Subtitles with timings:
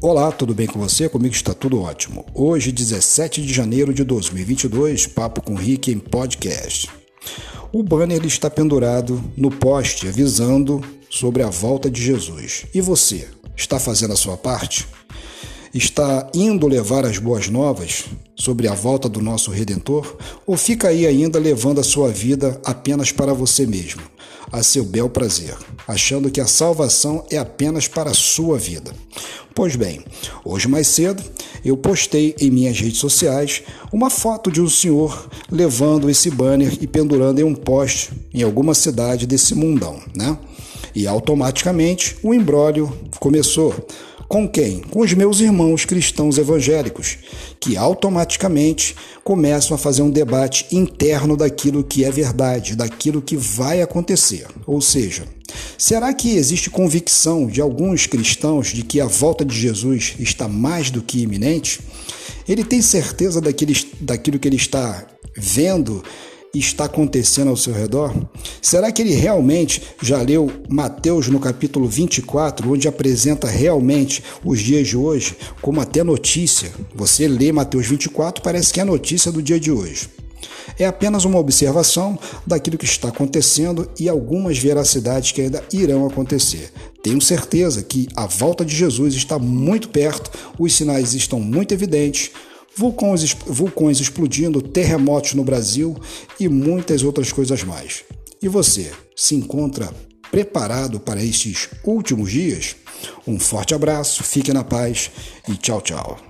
[0.00, 1.08] Olá, tudo bem com você?
[1.08, 2.24] Comigo está tudo ótimo.
[2.32, 6.88] Hoje, 17 de janeiro de 2022, Papo com Rick em podcast.
[7.72, 10.80] O banner está pendurado no poste avisando
[11.10, 12.64] sobre a volta de Jesus.
[12.72, 14.86] E você, está fazendo a sua parte?
[15.74, 18.04] Está indo levar as boas novas
[18.36, 20.16] sobre a volta do nosso Redentor?
[20.46, 24.02] Ou fica aí ainda levando a sua vida apenas para você mesmo,
[24.52, 25.56] a seu bel prazer,
[25.88, 28.92] achando que a salvação é apenas para a sua vida?
[29.58, 29.98] Pois bem,
[30.44, 31.20] hoje mais cedo
[31.64, 36.86] eu postei em minhas redes sociais uma foto de um senhor levando esse banner e
[36.86, 40.38] pendurando em um poste em alguma cidade desse mundão, né?
[40.94, 43.74] E automaticamente o embrólio começou.
[44.28, 44.78] Com quem?
[44.78, 47.18] Com os meus irmãos cristãos evangélicos,
[47.58, 53.82] que automaticamente começam a fazer um debate interno daquilo que é verdade, daquilo que vai
[53.82, 54.46] acontecer.
[54.64, 55.24] Ou seja,
[55.78, 60.90] será que existe convicção de alguns cristãos de que a volta de Jesus está mais
[60.90, 61.80] do que iminente?
[62.46, 66.02] Ele tem certeza daquilo, daquilo que ele está vendo
[66.54, 68.14] está acontecendo ao seu redor?
[68.60, 74.88] Será que ele realmente já leu Mateus no capítulo 24, onde apresenta realmente os dias
[74.88, 76.70] de hoje como até notícia?
[76.94, 80.08] Você lê Mateus 24, parece que é notícia do dia de hoje.
[80.78, 86.72] É apenas uma observação daquilo que está acontecendo e algumas veracidades que ainda irão acontecer.
[87.02, 92.30] Tenho certeza que a volta de Jesus está muito perto, os sinais estão muito evidentes,
[92.76, 95.96] vulcões, vulcões explodindo, terremotos no Brasil
[96.38, 98.04] e muitas outras coisas mais.
[98.40, 99.92] E você se encontra
[100.30, 102.76] preparado para estes últimos dias?
[103.26, 105.10] Um forte abraço, fique na paz
[105.48, 106.27] e tchau, tchau.